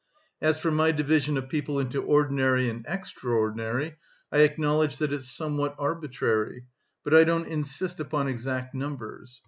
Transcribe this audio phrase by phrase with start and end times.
[0.41, 3.97] As for my division of people into ordinary and extraordinary,
[4.31, 6.65] I acknowledge that it's somewhat arbitrary,
[7.03, 9.39] but I don't insist upon exact numbers.